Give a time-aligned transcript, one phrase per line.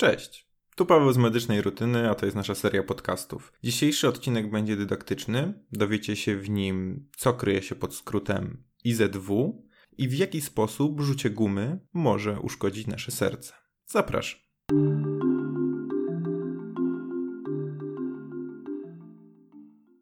[0.00, 0.48] Cześć.
[0.76, 3.52] Tu Paweł z Medycznej Rutyny, a to jest nasza seria podcastów.
[3.62, 5.64] Dzisiejszy odcinek będzie dydaktyczny.
[5.72, 9.62] Dowiecie się w nim, co kryje się pod skrótem IZW
[9.98, 13.54] i w jaki sposób rzucie gumy może uszkodzić nasze serce.
[13.86, 14.40] Zapraszam.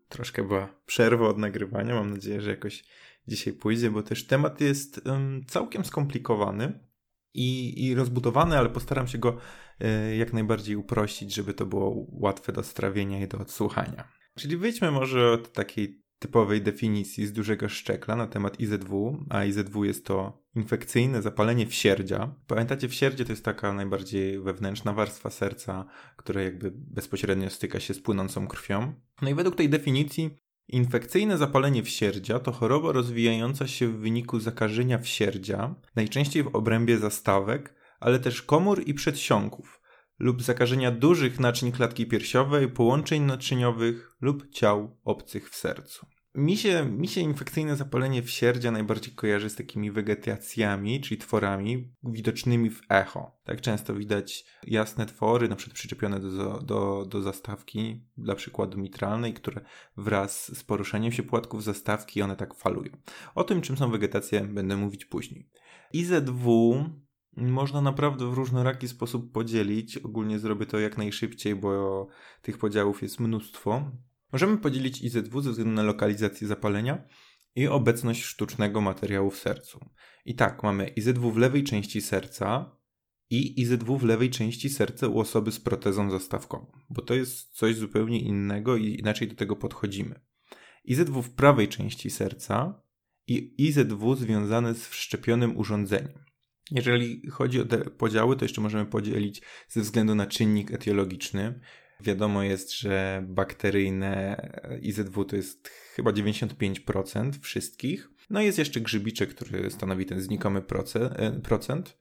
[0.08, 1.94] Troszkę była przerwa od nagrywania.
[1.94, 2.84] Mam nadzieję, że jakoś
[3.28, 6.86] dzisiaj pójdzie, bo też temat jest um, całkiem skomplikowany
[7.34, 9.36] i, i rozbudowany, ale postaram się go
[10.18, 14.08] jak najbardziej uprościć, żeby to było łatwe do strawienia i do odsłuchania.
[14.38, 19.84] Czyli wyjdźmy może od takiej typowej definicji z dużego szczekla na temat IZW, a IZW
[19.84, 22.34] jest to infekcyjne zapalenie wsierdzia.
[22.46, 25.84] Pamiętacie, wsierdzie to jest taka najbardziej wewnętrzna warstwa serca,
[26.16, 28.94] która jakby bezpośrednio styka się z płynącą krwią.
[29.22, 30.30] No i według tej definicji
[30.68, 37.74] Infekcyjne zapalenie wsierdzia to choroba rozwijająca się w wyniku zakażenia wsierdzia, najczęściej w obrębie zastawek,
[38.00, 39.80] ale też komór i przedsionków,
[40.18, 46.06] lub zakażenia dużych naczyń klatki piersiowej, połączeń naczyniowych lub ciał obcych w sercu.
[46.36, 52.70] Mi się, mi się infekcyjne zapalenie wsierdzia najbardziej kojarzy z takimi wegetacjami, czyli tworami widocznymi
[52.70, 53.38] w echo.
[53.44, 59.34] Tak często widać jasne twory, na przykład przyczepione do, do, do zastawki, dla przykładu mitralnej,
[59.34, 59.60] które
[59.96, 62.90] wraz z poruszeniem się płatków zastawki one tak falują.
[63.34, 65.50] O tym, czym są wegetacje, będę mówić później.
[65.92, 66.84] IZW
[67.36, 69.98] można naprawdę w różnoraki sposób podzielić.
[69.98, 72.06] Ogólnie zrobię to jak najszybciej, bo
[72.42, 73.90] tych podziałów jest mnóstwo.
[74.32, 77.04] Możemy podzielić IZW ze względu na lokalizację zapalenia
[77.54, 79.80] i obecność sztucznego materiału w sercu.
[80.24, 82.76] I tak, mamy IZW w lewej części serca
[83.30, 87.76] i IZW w lewej części serca u osoby z protezą zastawkową, bo to jest coś
[87.76, 90.20] zupełnie innego i inaczej do tego podchodzimy.
[90.84, 92.82] IZW w prawej części serca
[93.26, 96.25] i IZW związane z wszczepionym urządzeniem.
[96.70, 101.60] Jeżeli chodzi o te podziały, to jeszcze możemy podzielić ze względu na czynnik etiologiczny.
[102.00, 104.36] Wiadomo jest, że bakteryjne
[104.82, 108.10] IZW to jest chyba 95% wszystkich.
[108.30, 110.62] No i jest jeszcze grzybiczek, który stanowi ten znikomy
[110.94, 111.98] e, procent.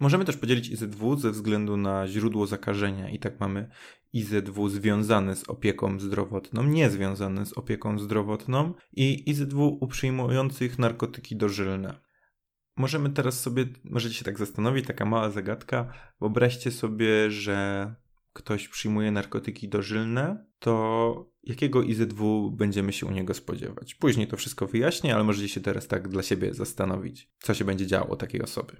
[0.00, 3.68] Możemy też podzielić IZW ze względu na źródło zakażenia i tak mamy
[4.12, 12.04] IZW związane z opieką zdrowotną, niezwiązane z opieką zdrowotną i IZW u przyjmujących narkotyki dożylne.
[12.76, 15.92] Możemy teraz sobie, możecie się tak zastanowić, taka mała zagadka.
[16.20, 17.94] Wyobraźcie sobie, że
[18.32, 23.94] ktoś przyjmuje narkotyki dożylne, to jakiego IZW będziemy się u niego spodziewać?
[23.94, 27.86] Później to wszystko wyjaśnię, ale możecie się teraz tak dla siebie zastanowić, co się będzie
[27.86, 28.76] działo takiej osoby.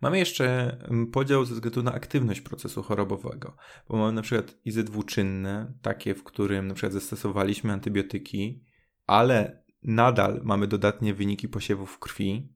[0.00, 3.56] Mamy jeszcze mm, podział ze względu na aktywność procesu chorobowego,
[3.88, 8.64] bo mamy na przykład IZW czynne, takie, w którym na przykład zastosowaliśmy antybiotyki,
[9.06, 12.52] ale nadal mamy dodatnie wyniki posiewów krwi,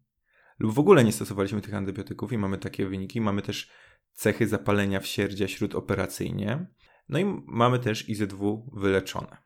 [0.62, 3.20] lub w ogóle nie stosowaliśmy tych antybiotyków i mamy takie wyniki.
[3.20, 3.70] Mamy też
[4.12, 6.66] cechy zapalenia wsierdzia śródoperacyjnie.
[7.08, 9.36] No i mamy też IZW wyleczone.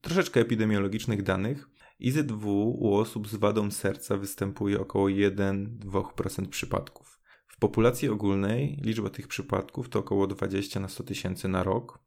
[0.00, 1.68] Troszeczkę epidemiologicznych danych.
[1.98, 7.20] IZW u osób z wadą serca występuje około 1-2% przypadków.
[7.46, 11.98] W populacji ogólnej liczba tych przypadków to około 20 na 100 tysięcy na rok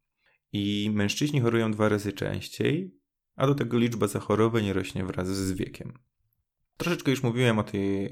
[0.52, 3.00] i mężczyźni chorują dwa razy częściej,
[3.36, 5.94] a do tego liczba zachorowań rośnie wraz z wiekiem.
[6.78, 8.12] Troszeczkę już mówiłem o tej e,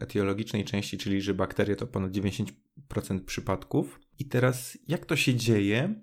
[0.00, 4.00] etiologicznej części, czyli że bakterie to ponad 90% przypadków.
[4.18, 5.94] I teraz jak to się dzieje,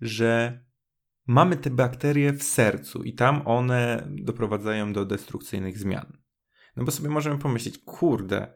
[0.00, 0.60] że
[1.26, 6.18] mamy te bakterie w sercu i tam one doprowadzają do destrukcyjnych zmian?
[6.76, 8.54] No bo sobie możemy pomyśleć, kurde,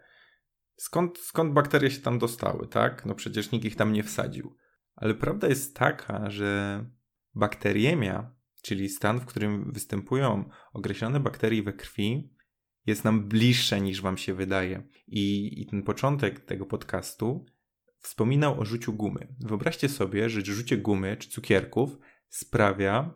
[0.77, 3.07] skąd, skąd bakterie się tam dostały, tak?
[3.07, 4.57] No przecież nikt ich tam nie wsadził.
[4.97, 6.85] Ale prawda jest taka, że
[7.35, 12.38] bakteriemia, czyli stan, w którym występują określone bakterie we krwi,
[12.89, 14.83] jest nam bliższe niż wam się wydaje.
[15.09, 17.47] I, I ten początek tego podcastu
[17.99, 19.35] wspominał o rzuciu gumy.
[19.41, 21.99] Wyobraźcie sobie, że rzucie gumy czy cukierków
[22.29, 23.15] sprawia,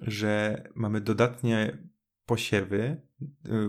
[0.00, 1.78] że mamy dodatnie
[2.26, 3.02] posiewy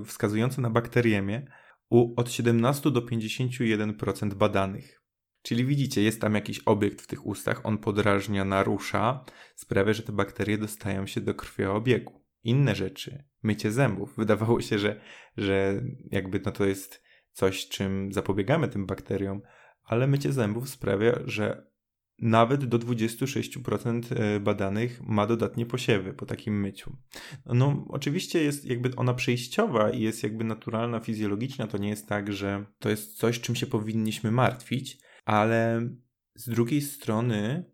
[0.02, 1.48] y, wskazujące na bakteriemię
[1.90, 5.02] u od 17 do 51% badanych.
[5.42, 9.26] Czyli widzicie, jest tam jakiś obiekt w tych ustach, on podrażnia, narusza,
[9.56, 14.16] sprawia, że te bakterie dostają się do krwioobiegu inne rzeczy, mycie zębów.
[14.18, 15.02] Wydawało się, że,
[15.38, 15.82] że
[16.12, 19.42] jakby no to jest coś, czym zapobiegamy tym bakteriom,
[19.84, 21.76] ale mycie zębów sprawia, że
[22.20, 26.98] nawet do 26% e, badanych ma dodatnie posiewy po takim myciu.
[27.46, 31.68] No, oczywiście jest jakby ona przejściowa i jest jakby naturalna, fizjologiczna.
[31.68, 35.90] To nie jest tak, że to jest coś, czym się powinniśmy martwić, ale
[36.36, 37.72] z drugiej strony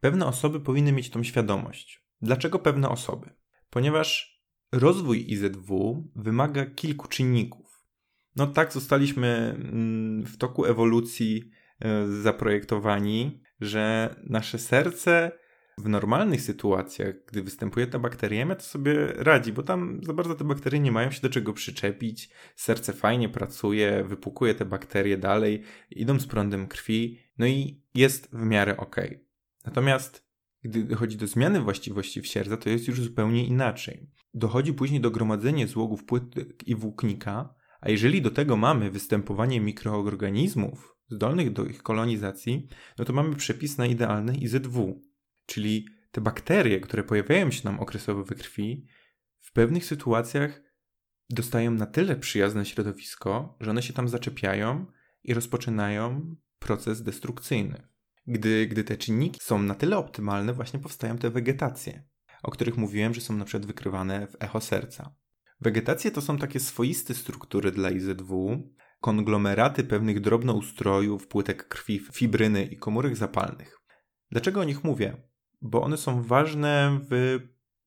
[0.00, 2.06] pewne osoby powinny mieć tą świadomość.
[2.22, 3.30] Dlaczego pewne osoby?
[3.76, 4.40] Ponieważ
[4.72, 7.86] rozwój IZW wymaga kilku czynników.
[8.36, 11.50] No tak zostaliśmy mm, w toku ewolucji
[11.80, 15.32] e, zaprojektowani, że nasze serce
[15.78, 20.44] w normalnych sytuacjach, gdy występuje ta bakteriemia, to sobie radzi, bo tam za bardzo te
[20.44, 22.30] bakterie nie mają się do czego przyczepić.
[22.54, 28.42] Serce fajnie pracuje, wypukuje te bakterie dalej, idą z prądem krwi, no i jest w
[28.42, 28.96] miarę ok.
[29.64, 30.25] Natomiast
[30.68, 34.10] gdy dochodzi do zmiany właściwości w serca, to jest już zupełnie inaczej.
[34.34, 40.96] Dochodzi później do gromadzenia złogów płytek i włóknika, a jeżeli do tego mamy występowanie mikroorganizmów
[41.08, 42.68] zdolnych do ich kolonizacji,
[42.98, 45.02] no to mamy przepis na idealny IZW,
[45.46, 48.86] czyli te bakterie, które pojawiają się nam okresowo we krwi,
[49.40, 50.62] w pewnych sytuacjach
[51.30, 54.86] dostają na tyle przyjazne środowisko, że one się tam zaczepiają
[55.24, 57.88] i rozpoczynają proces destrukcyjny.
[58.26, 62.04] Gdy, gdy te czynniki są na tyle optymalne, właśnie powstają te wegetacje,
[62.42, 65.14] o których mówiłem, że są na przykład wykrywane w echo serca.
[65.60, 68.62] Wegetacje to są takie swoiste struktury dla IZW,
[69.00, 73.78] konglomeraty pewnych drobnoustrojów, płytek krwi, fibryny i komórek zapalnych.
[74.30, 75.22] Dlaczego o nich mówię?
[75.62, 77.38] Bo one są ważne w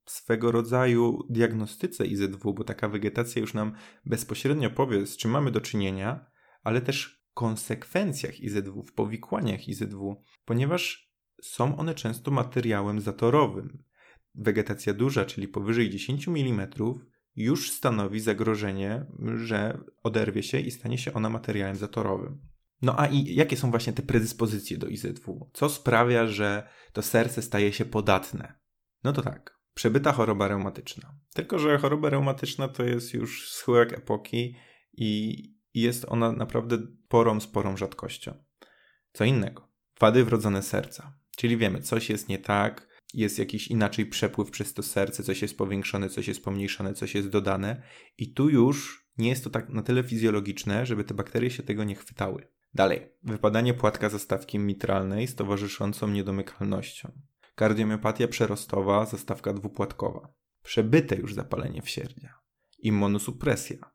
[0.06, 3.74] swego rodzaju diagnostyce IZW, bo taka wegetacja już nam
[4.06, 6.26] bezpośrednio powie, z czym mamy do czynienia,
[6.64, 13.84] ale też konsekwencjach IZW, w powikłaniach IZW, ponieważ są one często materiałem zatorowym.
[14.36, 16.68] Wegetacja duża, czyli powyżej 10 mm,
[17.36, 19.06] już stanowi zagrożenie,
[19.36, 22.42] że oderwie się i stanie się ona materiałem zatorowym.
[22.82, 25.50] No a i jakie są właśnie te predyspozycje do IZW?
[25.54, 28.54] Co sprawia, że to serce staje się podatne?
[29.04, 31.16] No to tak, przebyta choroba reumatyczna.
[31.34, 34.56] Tylko, że choroba reumatyczna to jest już schyłek epoki
[34.94, 36.78] i jest ona naprawdę
[37.08, 38.34] porą, sporą rzadkością.
[39.14, 39.70] Co innego?
[40.00, 41.14] Wady wrodzone serca.
[41.38, 45.58] Czyli wiemy, coś jest nie tak, jest jakiś inaczej przepływ przez to serce, coś jest
[45.58, 47.82] powiększone, coś jest pomniejszone, coś jest dodane
[48.18, 51.84] i tu już nie jest to tak na tyle fizjologiczne, żeby te bakterie się tego
[51.84, 52.48] nie chwytały.
[52.74, 57.12] Dalej, wypadanie płatka zastawki mitralnej z towarzyszącą niedomykalnością.
[57.56, 60.34] Kardiomiopatia przerostowa, zastawka dwupłatkowa.
[60.64, 62.40] Przebyte już zapalenie wsierdzia.
[62.80, 63.92] Immunosupresja.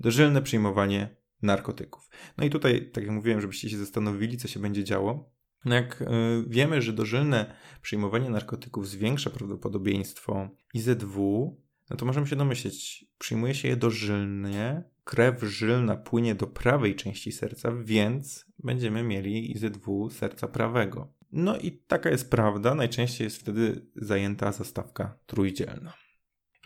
[0.00, 2.10] Dożylne przyjmowanie narkotyków.
[2.38, 6.02] No i tutaj, tak jak mówiłem, żebyście się zastanowili, co się będzie działo, no jak
[6.02, 6.06] y,
[6.46, 11.56] wiemy, że dożylne przyjmowanie narkotyków zwiększa prawdopodobieństwo IZW,
[11.90, 17.32] no to możemy się domyśleć, przyjmuje się je dożylnie, krew żylna płynie do prawej części
[17.32, 21.14] serca, więc będziemy mieli IZW serca prawego.
[21.32, 25.92] No i taka jest prawda, najczęściej jest wtedy zajęta zastawka trójdzielna.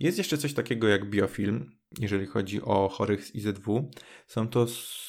[0.00, 3.90] Jest jeszcze coś takiego jak biofilm, jeżeli chodzi o chorych z IZW.
[4.26, 4.66] Są to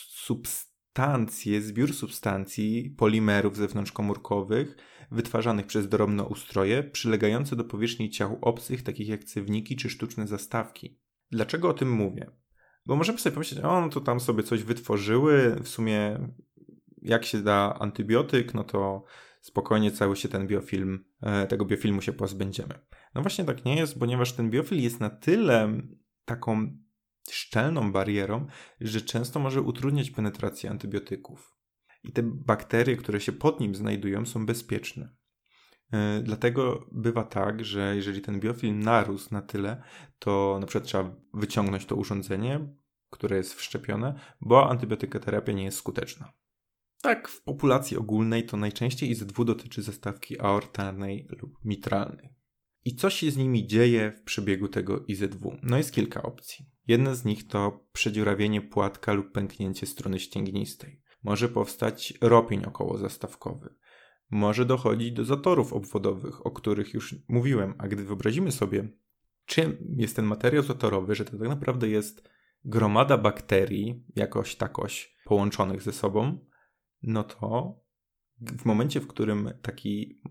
[0.10, 4.78] substancje, zbiór substancji, polimerów zewnątrzkomórkowych
[5.12, 11.00] wytwarzanych przez drobnoustroje, przylegające do powierzchni ciał obcych, takich jak cewniki czy sztuczne zastawki.
[11.32, 12.32] Dlaczego o tym mówię?
[12.86, 16.20] Bo możemy sobie pomyśleć, o, no to tam sobie coś wytworzyły, w sumie
[17.02, 19.04] jak się da antybiotyk, no to
[19.42, 22.80] spokojnie cały się ten biofilm, e, tego biofilmu się pozbędziemy.
[23.16, 25.82] No właśnie tak nie jest, ponieważ ten biofil jest na tyle
[26.30, 26.78] taką
[27.32, 28.48] szczelną barierą,
[28.82, 31.56] że często może utrudniać penetrację antybiotyków.
[32.04, 35.16] I te bakterie, które się pod nim znajdują, są bezpieczne.
[35.94, 39.84] E, dlatego bywa tak, że jeżeli ten biofilm narósł na tyle,
[40.20, 42.76] to na przykład trzeba wyciągnąć to urządzenie,
[43.10, 46.34] które jest wszczepione, bo antybiotykoterapia nie jest skuteczna.
[47.02, 52.39] Tak, w populacji ogólnej to najczęściej IZW dotyczy zastawki aortalnej lub mitralnej.
[52.90, 55.58] I co się z nimi dzieje w przebiegu tego IZW?
[55.64, 56.66] No jest kilka opcji.
[56.88, 61.02] Jedna z nich to przedziurawienie płatka lub pęknięcie strony ścięgnistej.
[61.24, 63.76] Może powstać ropień okołozastawkowy.
[64.30, 68.90] Może dochodzić do zatorów obwodowych, o których już mówiłem, a gdy wyobrazimy sobie,
[69.46, 72.30] czym jest ten materiał zatorowy, że to tak naprawdę jest
[72.66, 76.46] gromada bakterii, jakoś takoś połączonych ze sobą,
[77.02, 77.80] no to
[78.42, 80.22] w momencie, w którym taki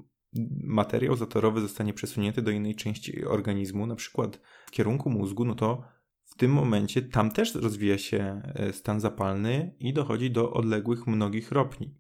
[0.65, 5.83] materiał zatorowy zostanie przesunięty do innej części organizmu, na przykład w kierunku mózgu, no to
[6.25, 11.53] w tym momencie tam też rozwija się e, stan zapalny i dochodzi do odległych mnogich
[11.53, 11.95] ropni.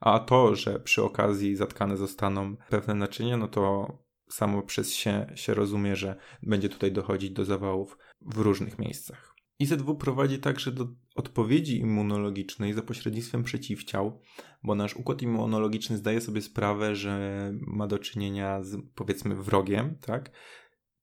[0.00, 3.88] A to, że przy okazji zatkane zostaną pewne naczynia, no to
[4.28, 9.33] samo przez się, się rozumie, że będzie tutaj dochodzić do zawałów w różnych miejscach.
[9.58, 14.20] IZW prowadzi także do odpowiedzi immunologicznej za pośrednictwem przeciwciał,
[14.62, 20.30] bo nasz układ immunologiczny zdaje sobie sprawę, że ma do czynienia z powiedzmy wrogiem, tak?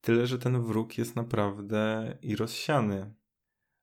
[0.02, 3.14] Tyle, że ten wróg jest naprawdę i rozsiany.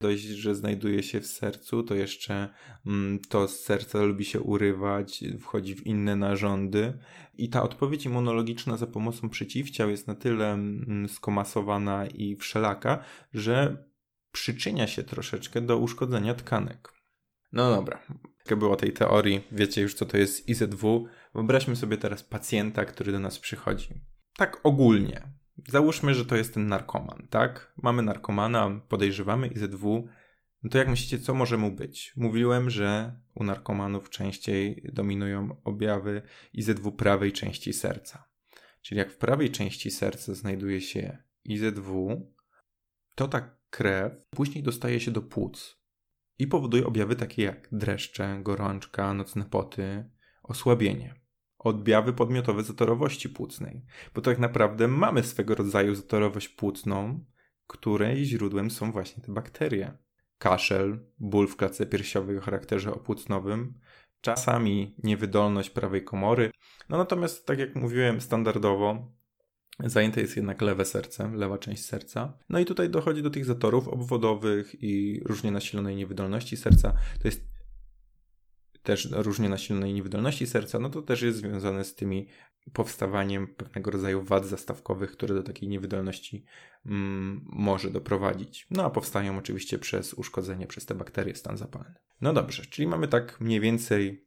[0.00, 2.48] Dość, że znajduje się w sercu, to jeszcze
[2.86, 6.98] mm, to z serca lubi się urywać, wchodzi w inne narządy.
[7.34, 13.84] I ta odpowiedź immunologiczna za pomocą przeciwciał jest na tyle mm, skomasowana i wszelaka, że
[14.40, 16.92] przyczynia się troszeczkę do uszkodzenia tkanek.
[17.52, 18.02] No dobra,
[18.56, 21.08] było tej teorii, wiecie już co to jest IZW.
[21.34, 24.00] Wyobraźmy sobie teraz pacjenta, który do nas przychodzi.
[24.36, 25.22] Tak ogólnie.
[25.68, 27.72] Załóżmy, że to jest ten narkoman, tak?
[27.82, 30.08] Mamy narkomana, podejrzewamy IZW.
[30.62, 32.12] No to jak myślicie, co może mu być?
[32.16, 38.28] Mówiłem, że u narkomanów częściej dominują objawy IZW prawej części serca.
[38.82, 42.22] Czyli jak w prawej części serca znajduje się IZW,
[43.14, 45.78] to ta krew później dostaje się do płuc
[46.38, 50.10] i powoduje objawy takie jak dreszcze, gorączka, nocne poty,
[50.42, 51.14] osłabienie.
[51.58, 53.84] Objawy podmiotowe zatorowości płucnej,
[54.14, 57.24] bo tak naprawdę mamy swego rodzaju zatorowość płucną,
[57.66, 59.98] której źródłem są właśnie te bakterie.
[60.38, 63.80] Kaszel, ból w klatce piersiowej o charakterze opłucnowym,
[64.20, 66.50] czasami niewydolność prawej komory.
[66.88, 69.12] No natomiast, tak jak mówiłem, standardowo
[69.84, 72.38] Zajęte jest jednak lewe serce, lewa część serca.
[72.48, 76.92] No i tutaj dochodzi do tych zatorów obwodowych i różnie nasilonej niewydolności serca.
[77.22, 77.48] To jest
[78.82, 82.28] też różnie nasilonej niewydolności serca, no to też jest związane z tymi
[82.72, 86.44] powstawaniem pewnego rodzaju wad zastawkowych, które do takiej niewydolności
[86.86, 88.66] mm, może doprowadzić.
[88.70, 91.94] No a powstają oczywiście przez uszkodzenie przez te bakterie stan zapalny.
[92.20, 94.26] No dobrze, czyli mamy tak mniej więcej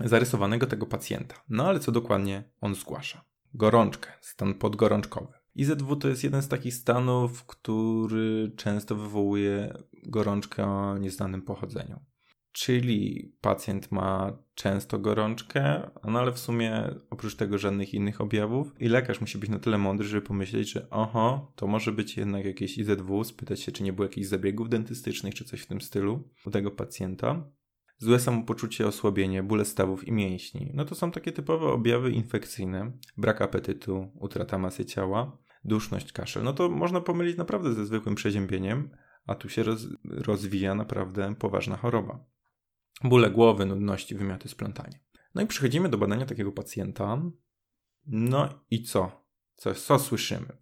[0.00, 1.42] zarysowanego tego pacjenta.
[1.48, 3.31] No ale co dokładnie on zgłasza?
[3.54, 5.32] Gorączkę, stan podgorączkowy.
[5.54, 9.74] IZW to jest jeden z takich stanów, który często wywołuje
[10.06, 12.00] gorączkę o nieznanym pochodzeniu.
[12.52, 18.72] Czyli pacjent ma często gorączkę, no ale w sumie oprócz tego żadnych innych objawów.
[18.80, 22.44] I lekarz musi być na tyle mądry, żeby pomyśleć, że oho, to może być jednak
[22.44, 26.28] jakieś IZW, spytać się, czy nie było jakichś zabiegów dentystycznych, czy coś w tym stylu
[26.46, 27.44] u tego pacjenta
[28.02, 30.70] złe samopoczucie, osłabienie, bóle stawów i mięśni.
[30.74, 36.42] No to są takie typowe objawy infekcyjne, brak apetytu, utrata masy ciała, duszność, kaszel.
[36.42, 38.90] No to można pomylić naprawdę ze zwykłym przeziębieniem,
[39.26, 42.24] a tu się roz, rozwija naprawdę poważna choroba.
[43.04, 45.00] Bóle głowy, nudności, wymioty, splątanie.
[45.34, 47.22] No i przechodzimy do badania takiego pacjenta.
[48.06, 49.26] No i co?
[49.56, 50.56] Co, co słyszymy?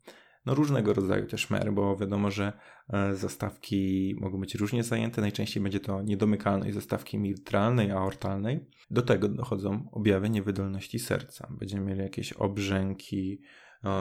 [0.46, 2.52] No różnego rodzaju też mer, bo wiadomo, że
[2.88, 5.20] e, zastawki mogą być różnie zajęte.
[5.20, 8.66] Najczęściej będzie to niedomykalność zastawki mitralnej, aortalnej.
[8.90, 11.48] Do tego dochodzą objawy niewydolności serca.
[11.50, 13.40] Będziemy mieli jakieś obrzęki,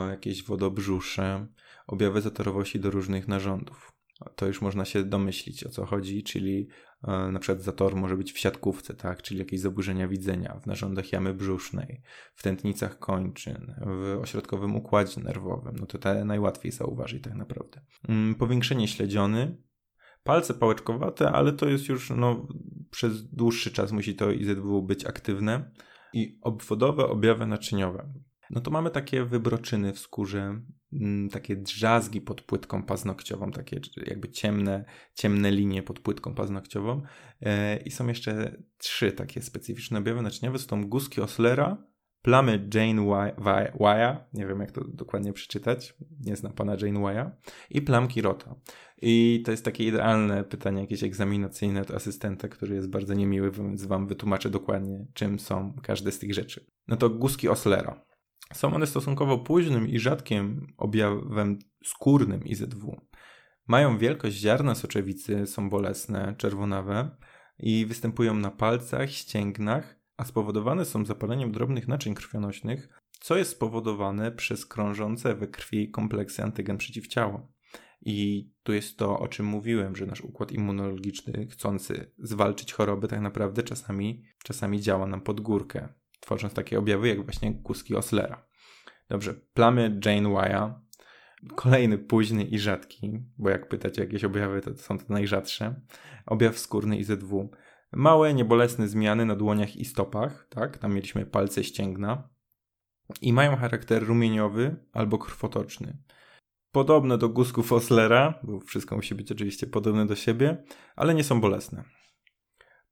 [0.10, 1.48] jakieś wodobrzusze,
[1.88, 4.00] objawy zatorowości do różnych narządów
[4.36, 6.68] to już można się domyślić o co chodzi, czyli
[7.08, 11.34] na przykład zator może być w siatkówce, tak, czyli jakieś zaburzenia widzenia w narządach jamy
[11.34, 12.02] brzusznej,
[12.36, 17.82] w tętnicach kończyn, w ośrodkowym układzie nerwowym, no to te najłatwiej zauważyć tak naprawdę.
[18.10, 19.58] Mm, powiększenie śledziony,
[20.24, 22.48] palce pałeczkowate, ale to jest już no,
[22.92, 25.72] przez dłuższy czas musi to IZW być aktywne.
[26.14, 28.14] I obwodowe objawy naczyniowe.
[28.50, 30.62] No to mamy takie wybroczyny w skórze,
[31.32, 37.02] takie drzazgi pod płytką paznokciową, takie jakby ciemne, ciemne linie pod płytką paznokciową.
[37.42, 40.60] E, I są jeszcze trzy takie specyficzne objawy naczyniowe.
[40.60, 41.90] Są guski Oslera,
[42.22, 43.34] plamy Jane
[43.80, 47.32] Wya, nie wiem jak to dokładnie przeczytać, nie znam pana Jane Wya,
[47.70, 48.56] i plamki Rota.
[49.02, 53.86] I to jest takie idealne pytanie jakieś egzaminacyjne od asystenta, który jest bardzo niemiły, więc
[53.86, 56.66] wam wytłumaczę dokładnie, czym są każde z tych rzeczy.
[56.88, 58.09] No to guski Oslera.
[58.54, 63.02] Są one stosunkowo późnym i rzadkim objawem skórnym IZW.
[63.68, 67.18] Mają wielkość ziarna soczewicy, są bolesne, czerwonawe
[67.60, 72.90] i występują na palcach, ścięgnach, a spowodowane są zapaleniem drobnych naczyń krwionośnych,
[73.20, 77.48] co jest spowodowane przez krążące we krwi kompleksy antygen przeciwciała.
[78.02, 83.22] I tu jest to, o czym mówiłem, że nasz układ immunologiczny, chcący zwalczyć choroby, tak
[83.22, 85.90] naprawdę czasami, czasami działa nam pod górkę
[86.20, 88.46] tworząc takie objawy jak właśnie kuski Oslera.
[89.10, 90.82] Dobrze, plamy Jane Wya.
[91.56, 95.82] Kolejny późny i rzadki, bo jak pytać o jakieś objawy, to są to najrzadsze.
[96.26, 97.50] Objaw skórny IZW.
[97.92, 100.78] Małe, niebolesne zmiany na dłoniach i stopach, tak?
[100.78, 102.30] Tam mieliśmy palce ścięgna.
[103.22, 105.98] I mają charakter rumieniowy albo krwotoczny.
[106.72, 110.64] Podobne do gusków Oslera, bo wszystko musi być oczywiście podobne do siebie,
[110.96, 111.84] ale nie są bolesne.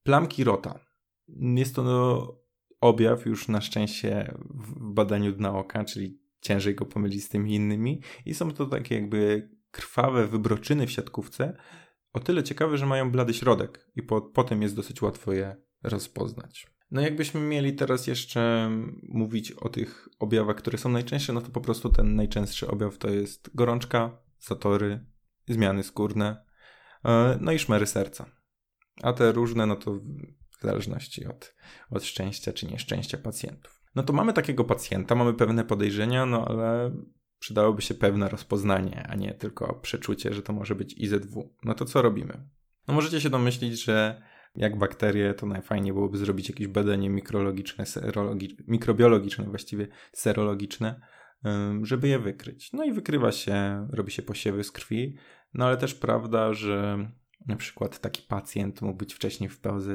[0.03, 0.79] Plamki rota.
[1.27, 2.35] Jest to no,
[2.81, 8.01] objaw już na szczęście w badaniu dna oka, czyli ciężej go pomylić z tymi innymi
[8.25, 11.57] i są to takie jakby krwawe wybroczyny w siatkówce,
[12.13, 16.67] o tyle ciekawe, że mają blady środek i po, potem jest dosyć łatwo je rozpoznać.
[16.91, 18.71] No jakbyśmy mieli teraz jeszcze
[19.03, 23.09] mówić o tych objawach, które są najczęstsze, no to po prostu ten najczęstszy objaw to
[23.09, 25.05] jest gorączka, zatory,
[25.47, 26.45] zmiany skórne,
[27.05, 28.25] e, no i szmery serca.
[29.03, 29.99] A te różne, no to
[30.57, 31.55] w zależności od,
[31.89, 33.81] od szczęścia czy nieszczęścia pacjentów.
[33.95, 36.91] No to mamy takiego pacjenta, mamy pewne podejrzenia, no ale
[37.39, 41.53] przydałoby się pewne rozpoznanie, a nie tylko przeczucie, że to może być IZW.
[41.63, 42.47] No to co robimy?
[42.87, 44.21] No możecie się domyślić, że
[44.55, 47.85] jak bakterie, to najfajniej byłoby zrobić jakieś badanie mikrologiczne,
[48.67, 51.01] mikrobiologiczne, właściwie serologiczne,
[51.83, 52.73] żeby je wykryć.
[52.73, 55.17] No i wykrywa się, robi się posiewy z krwi,
[55.53, 56.97] no ale też prawda, że
[57.47, 59.87] na przykład taki pacjent mógł być wcześniej w POZ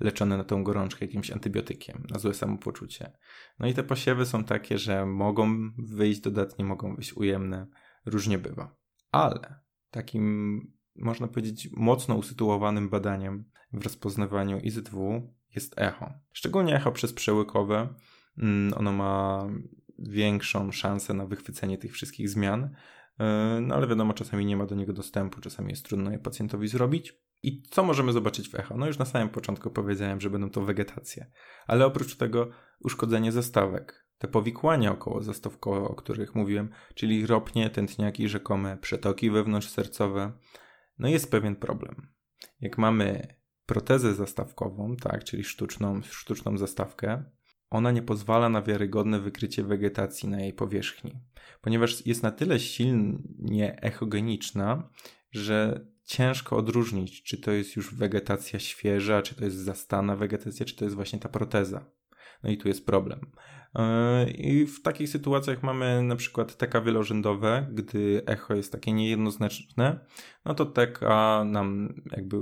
[0.00, 3.12] leczony na tą gorączkę jakimś antybiotykiem, na złe samopoczucie.
[3.58, 7.66] No i te posiewy są takie, że mogą wyjść dodatnie, mogą wyjść ujemne,
[8.06, 8.76] różnie bywa.
[9.12, 10.60] Ale takim,
[10.96, 16.12] można powiedzieć, mocno usytuowanym badaniem w rozpoznawaniu IZW jest echo.
[16.32, 17.94] Szczególnie echo przez przełykowe.
[18.38, 19.46] Mm, ono ma
[19.98, 22.74] większą szansę na wychwycenie tych wszystkich zmian,
[23.60, 27.18] no ale wiadomo, czasami nie ma do niego dostępu, czasami jest trudno je pacjentowi zrobić.
[27.42, 28.76] I co możemy zobaczyć w echo?
[28.76, 31.30] No już na samym początku powiedziałem, że będą to wegetacje,
[31.66, 38.28] ale oprócz tego uszkodzenie zastawek, te powikłania około zastawkowe, o których mówiłem, czyli ropnie, tętniaki
[38.28, 40.32] rzekome, przetoki wewnątrzsercowe,
[40.98, 42.08] no jest pewien problem.
[42.60, 43.34] Jak mamy
[43.66, 47.24] protezę zastawkową, tak, czyli sztuczną, sztuczną zastawkę,
[47.70, 51.20] ona nie pozwala na wiarygodne wykrycie wegetacji na jej powierzchni,
[51.60, 54.90] ponieważ jest na tyle silnie echogeniczna,
[55.30, 60.76] że ciężko odróżnić, czy to jest już wegetacja świeża, czy to jest zastana wegetacja, czy
[60.76, 61.90] to jest właśnie ta proteza.
[62.42, 63.20] No i tu jest problem.
[63.74, 70.00] Yy, I w takich sytuacjach mamy na przykład TK wielorzędowe, gdy echo jest takie niejednoznaczne,
[70.44, 71.00] no to TK
[71.44, 72.36] nam jakby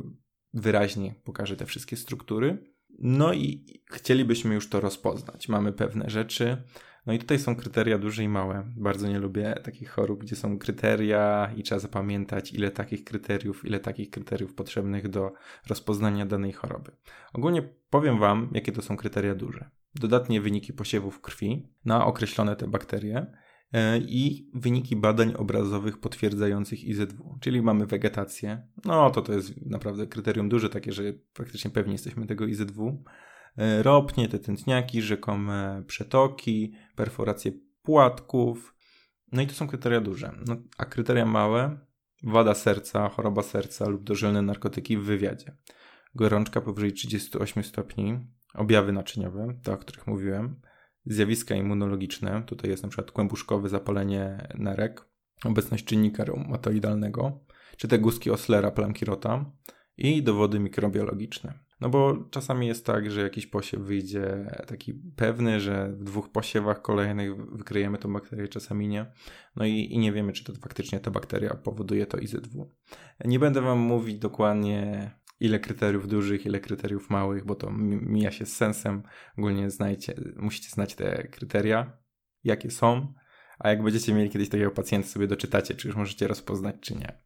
[0.55, 2.76] wyraźnie pokaże te wszystkie struktury.
[2.99, 5.49] No i chcielibyśmy już to rozpoznać.
[5.49, 6.63] Mamy pewne rzeczy.
[7.07, 8.65] No i tutaj są kryteria duże i małe.
[8.77, 13.81] Bardzo nie lubię takich chorób, gdzie są kryteria i trzeba zapamiętać, ile takich kryteriów, ile
[13.81, 15.33] takich kryteriów potrzebnych do
[15.69, 16.93] rozpoznania danej choroby.
[17.33, 19.71] Ogólnie powiem Wam, jakie to są kryteria duże.
[19.95, 23.27] Dodatnie wyniki posiewów krwi na określone te bakterie
[24.01, 28.67] i wyniki badań obrazowych potwierdzających IZW, czyli mamy wegetację.
[28.85, 33.03] No to to jest naprawdę kryterium duże, takie, że praktycznie pewnie jesteśmy tego IZW.
[33.59, 38.75] E, ropnie, te tętniaki, rzekome przetoki, perforacje płatków.
[39.33, 40.33] No i to są kryteria duże.
[40.47, 41.79] No, a kryteria małe,
[42.23, 45.57] wada serca, choroba serca lub dożylne narkotyki w wywiadzie.
[46.15, 50.61] Gorączka powyżej 38 stopni, objawy naczyniowe, te o których mówiłem,
[51.07, 52.43] zjawiska immunologiczne.
[52.47, 55.05] Tutaj jest na przykład kłębuszkowe zapalenie nerek,
[55.45, 57.41] obecność czynnika reumatoidalnego,
[57.77, 59.53] czy te guzki Oslera, Plankirota
[59.97, 61.67] i dowody mikrobiologiczne.
[61.81, 66.83] No bo czasami jest tak, że jakiś posiew wyjdzie taki pewny, że w dwóch posiewach
[66.83, 69.07] kolejnych wykryjemy tą bakterię, czasami nie.
[69.57, 72.71] No i, i nie wiemy, czy to faktycznie ta bakteria powoduje to IZW.
[73.25, 78.47] Nie będę Wam mówić dokładnie, ile kryteriów dużych, ile kryteriów małych, bo to mija się
[78.47, 79.03] z sensem.
[79.39, 81.99] Ogólnie znajcie, musicie znać te kryteria,
[82.45, 83.15] jakie są,
[83.59, 87.23] a jak będziecie mieli kiedyś takiego pacjenta, sobie doczytacie, czy już możecie rozpoznać, czy nie.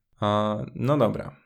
[0.75, 1.37] no dobra,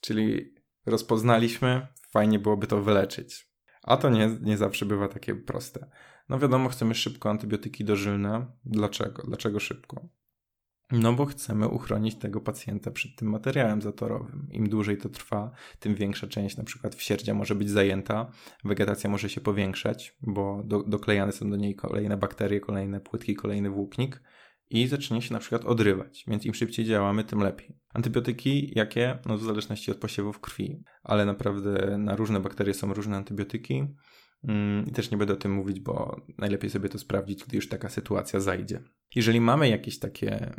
[0.00, 0.54] czyli
[0.86, 3.52] rozpoznaliśmy, fajnie byłoby to wyleczyć.
[3.82, 5.90] A to nie, nie zawsze bywa takie proste.
[6.28, 8.46] No wiadomo, chcemy szybko antybiotyki dożylne.
[8.64, 9.22] Dlaczego?
[9.22, 10.08] Dlaczego szybko?
[10.90, 14.48] No bo chcemy uchronić tego pacjenta przed tym materiałem zatorowym.
[14.50, 18.30] Im dłużej to trwa, tym większa część na przykład wsierdzia może być zajęta,
[18.64, 23.70] wegetacja może się powiększać, bo do, doklejane są do niej kolejne bakterie, kolejne płytki, kolejny
[23.70, 24.22] włóknik
[24.70, 27.76] i zacznie się na przykład odrywać, więc im szybciej działamy, tym lepiej.
[27.94, 29.18] Antybiotyki jakie?
[29.26, 33.86] No w zależności od posiewów krwi, ale naprawdę na różne bakterie są różne antybiotyki.
[34.48, 37.68] Mm, I też nie będę o tym mówić, bo najlepiej sobie to sprawdzić, gdy już
[37.68, 38.82] taka sytuacja zajdzie.
[39.14, 40.54] Jeżeli mamy jakieś takie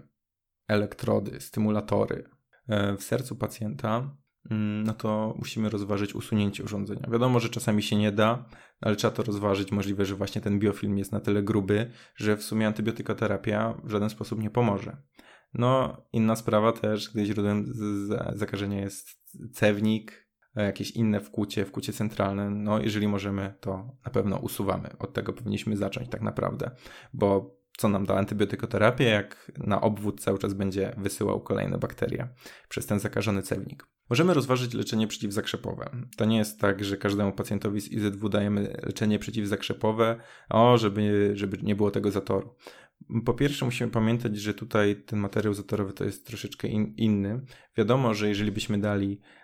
[0.67, 2.23] elektrody, stymulatory
[2.67, 4.17] e, w sercu pacjenta,
[4.51, 7.07] mm, no to musimy rozważyć usunięcie urządzenia.
[7.11, 8.45] Wiadomo, że czasami się nie da,
[8.81, 9.71] ale trzeba to rozważyć.
[9.71, 14.09] Możliwe, że właśnie ten biofilm jest na tyle gruby, że w sumie antybiotykoterapia w żaden
[14.09, 14.97] sposób nie pomoże.
[15.53, 17.73] No, inna sprawa też, gdy źródłem
[18.33, 19.09] zakażenia jest
[19.51, 20.27] cewnik,
[20.61, 24.89] jakieś inne wkłucie, wkłucie centralne, no jeżeli możemy, to na pewno usuwamy.
[24.99, 26.71] Od tego powinniśmy zacząć tak naprawdę,
[27.13, 32.27] bo co nam da antybiotykoterapię, jak na obwód cały czas będzie wysyłał kolejne bakterie
[32.69, 33.87] przez ten zakażony cewnik.
[34.09, 35.89] Możemy rozważyć leczenie przeciwzakrzepowe.
[36.17, 41.57] To nie jest tak, że każdemu pacjentowi z IZW dajemy leczenie przeciwzakrzepowe, o, żeby, żeby
[41.63, 42.55] nie było tego zatoru.
[43.25, 47.41] Po pierwsze, musimy pamiętać, że tutaj ten materiał zatorowy to jest troszeczkę in, inny.
[47.77, 49.42] Wiadomo, że jeżeli byśmy dali E,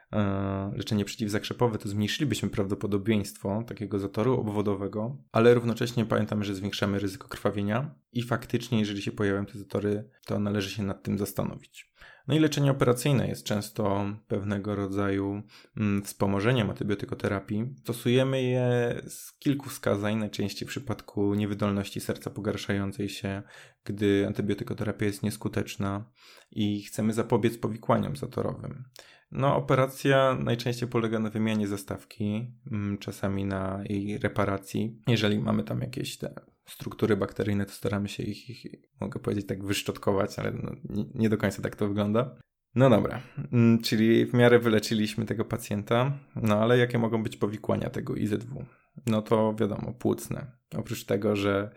[0.74, 7.96] leczenie przeciwzakrzepowe, to zmniejszylibyśmy prawdopodobieństwo takiego zatoru obwodowego, ale równocześnie pamiętamy, że zwiększamy ryzyko krwawienia
[8.14, 11.90] i faktycznie, jeżeli się pojawią te zatory, to należy się nad tym zastanowić.
[12.28, 15.44] No i leczenie operacyjne jest często pewnego rodzaju
[15.78, 17.76] mm, wspomożeniem antybiotykoterapii.
[17.80, 23.44] Stosujemy je z kilku wskazań, najczęściej w przypadku niewydolności serca pogarszającej się,
[23.84, 26.12] gdy antybiotykoterapia jest nieskuteczna
[26.52, 28.84] i chcemy zapobiec powikłaniom zatorowym.
[29.32, 35.02] No, operacja najczęściej polega na wymianie zastawki, mm, czasami na jej reparacji.
[35.08, 36.34] Jeżeli mamy tam jakieś te
[36.66, 38.66] struktury bakteryjne, to staramy się ich, ich
[39.02, 42.36] mogę powiedzieć, tak wyszczotkować, ale no, nie, nie do końca tak to wygląda.
[42.76, 43.22] No dobra,
[43.54, 48.66] mm, czyli w miarę wyleczyliśmy tego pacjenta, no ale jakie mogą być powikłania tego IZW?
[49.06, 50.52] No to wiadomo, płucne.
[50.78, 51.72] Oprócz tego, że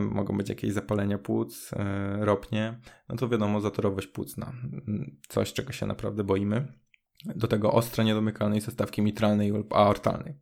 [0.00, 4.52] mogą być jakieś zapalenia płuc, e, ropnie, no to wiadomo, zatorowość płucna.
[4.88, 6.81] Mm, coś, czego się naprawdę boimy.
[7.24, 10.34] Do tego ostre niedomykalnej zastawki mitralnej lub aortalnej.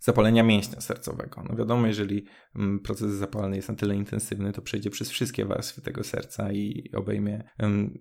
[0.00, 1.44] Zapalenia mięśnia sercowego.
[1.48, 2.24] No wiadomo, jeżeli
[2.56, 6.90] mm, proces zapalny jest na tyle intensywny, to przejdzie przez wszystkie warstwy tego serca i
[6.94, 7.50] obejmie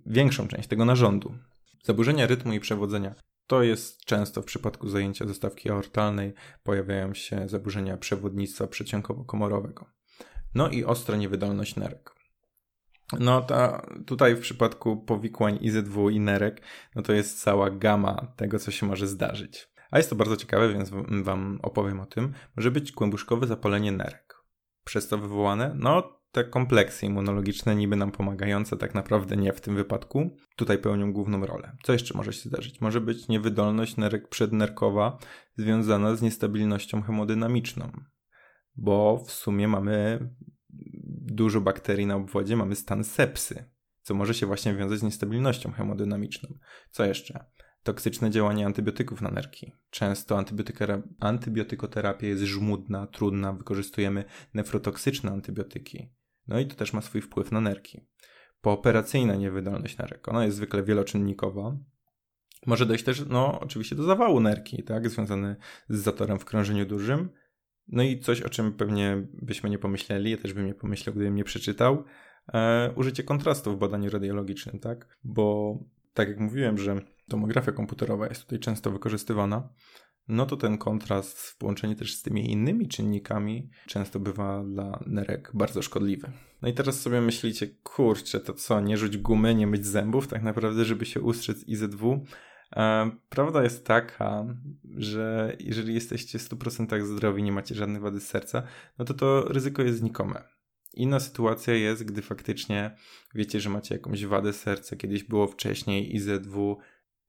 [0.06, 1.36] większą część tego narządu.
[1.84, 3.16] Zaburzenia rytmu i przewodzenia.
[3.48, 9.86] To jest często w przypadku zajęcia zastawki aortalnej pojawiają się zaburzenia przewodnictwa przeciąkowo-komorowego.
[10.56, 12.17] No i ostra niewydolność nerek.
[13.20, 16.62] No ta, tutaj w przypadku powikłań IZW i nerek,
[16.96, 19.70] no to jest cała gama tego, co się może zdarzyć.
[19.92, 20.92] A jest to bardzo ciekawe, więc
[21.24, 22.34] wam opowiem o tym.
[22.58, 24.36] Może być głębuszkowe zapalenie nerek.
[24.84, 29.76] Przez to wywołane, no te kompleksy immunologiczne niby nam pomagające, tak naprawdę nie w tym
[29.76, 31.78] wypadku, tutaj pełnią główną rolę.
[31.84, 32.82] Co jeszcze może się zdarzyć?
[32.82, 35.18] Może być niewydolność nerek przednerkowa
[35.58, 37.92] związana z niestabilnością hemodynamiczną,
[38.76, 40.30] bo w sumie mamy
[41.34, 43.66] dużo bakterii na obwodzie, mamy stan sepsy,
[44.02, 46.50] co może się właśnie wiązać z niestabilnością hemodynamiczną.
[46.92, 47.46] Co jeszcze?
[47.84, 49.72] Toksyczne działanie antybiotyków na nerki.
[49.90, 50.44] Często
[51.20, 56.10] antybiotykoterapia jest żmudna, trudna, wykorzystujemy nefrotoksyczne antybiotyki.
[56.48, 58.08] No i to też ma swój wpływ na nerki.
[58.62, 60.28] Pooperacyjna niewydolność nerek.
[60.28, 61.78] Ona jest zwykle wieloczynnikowa.
[62.66, 65.56] Może dojść też, no oczywiście do zawału nerki, tak, związany
[65.90, 67.30] z zatorem w krążeniu dużym,
[67.88, 71.36] no i coś, o czym pewnie byśmy nie pomyśleli, ja też bym nie pomyślał, gdybym
[71.36, 72.04] nie przeczytał,
[72.54, 75.18] e, użycie kontrastu w badaniu radiologicznym, tak?
[75.24, 75.78] Bo
[76.14, 79.70] tak jak mówiłem, że tomografia komputerowa jest tutaj często wykorzystywana,
[80.28, 85.52] no to ten kontrast w połączeniu też z tymi innymi czynnikami często bywa dla nerek
[85.54, 86.32] bardzo szkodliwy.
[86.62, 90.44] No i teraz sobie myślicie, kurczę, to co, nie rzuć gumy, nie myć zębów, tak
[90.44, 92.26] naprawdę, żeby się ustrzec IZW?
[92.76, 94.46] E, prawda jest taka,
[94.98, 98.64] że jeżeli jesteście w 100% zdrowi, nie macie żadnej wady serca,
[99.00, 100.44] no to to ryzyko jest znikome.
[100.94, 102.96] Inna sytuacja jest, gdy faktycznie
[103.36, 106.78] wiecie, że macie jakąś wadę serca, kiedyś było wcześniej IZW,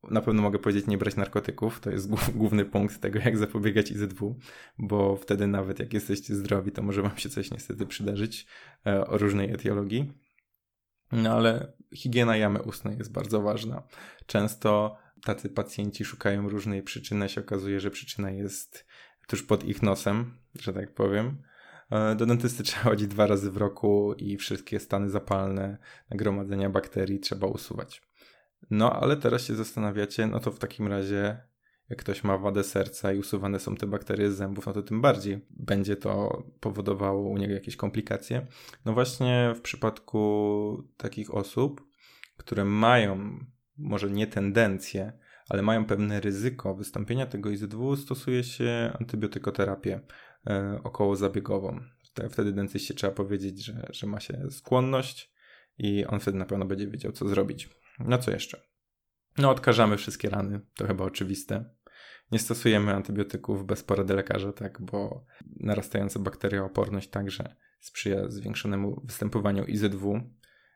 [0.03, 4.39] na pewno mogę powiedzieć nie brać narkotyków, to jest główny punkt tego, jak zapobiegać IZW,
[4.77, 8.47] bo wtedy nawet jak jesteście zdrowi, to może wam się coś niestety przydarzyć
[8.87, 10.13] e, o różnej etiologii.
[11.11, 13.83] No ale higiena jamy ustnej jest bardzo ważna.
[14.25, 18.85] Często tacy pacjenci szukają różnej przyczyny, a się okazuje, że przyczyna jest
[19.27, 21.41] tuż pod ich nosem, że tak powiem.
[21.91, 25.77] E, do dentysty trzeba chodzić dwa razy w roku i wszystkie stany zapalne,
[26.09, 28.01] nagromadzenia bakterii trzeba usuwać.
[28.71, 31.37] No, ale teraz się zastanawiacie, no to w takim razie,
[31.89, 35.01] jak ktoś ma wadę serca i usuwane są te bakterie z zębów, no to tym
[35.01, 38.47] bardziej będzie to powodowało u niego jakieś komplikacje.
[38.85, 41.87] No właśnie w przypadku takich osób,
[42.37, 43.39] które mają
[43.79, 45.13] może nie tendencje,
[45.49, 49.99] ale mają pewne ryzyko wystąpienia tego IZW, stosuje się antybiotykoterapię
[50.47, 51.79] e, okołozabiegową.
[52.29, 55.33] Wtedy dentyście trzeba powiedzieć, że, że ma się skłonność
[55.77, 57.69] i on wtedy na pewno będzie wiedział, co zrobić.
[57.99, 58.61] No co jeszcze?
[59.37, 61.65] No odkażamy wszystkie rany, to chyba oczywiste.
[62.31, 65.25] Nie stosujemy antybiotyków bez porady lekarza, tak, bo
[65.59, 70.21] narastająca bakteriooporność także sprzyja zwiększonemu występowaniu IZW,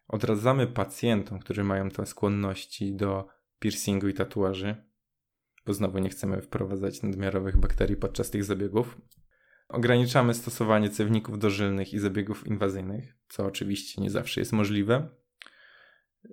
[0.07, 3.27] Odradzamy pacjentom, którzy mają te skłonności do
[3.59, 4.75] piercingu i tatuaży,
[5.65, 9.01] bo znowu nie chcemy wprowadzać nadmiarowych bakterii podczas tych zabiegów.
[9.69, 15.09] Ograniczamy stosowanie cewników dożylnych i zabiegów inwazyjnych, co oczywiście nie zawsze jest możliwe.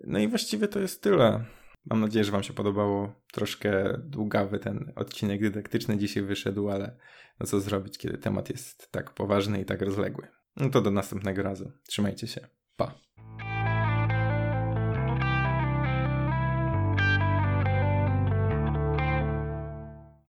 [0.06, 1.44] No i właściwie to jest tyle.
[1.85, 3.22] Mam nadzieję, że Wam się podobało.
[3.33, 6.96] Troszkę długawy ten odcinek dydaktyczny dzisiaj wyszedł, ale
[7.40, 10.28] no co zrobić, kiedy temat jest tak poważny i tak rozległy.
[10.56, 11.72] No to do następnego razu.
[11.88, 12.48] Trzymajcie się.